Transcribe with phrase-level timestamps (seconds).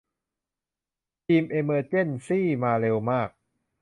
[1.27, 3.29] ทีมอีเมอร์เจนซี่มาเร็วมาก